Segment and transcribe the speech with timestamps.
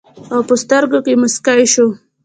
[0.33, 1.87] او پۀ سترګو کښې مسکے شو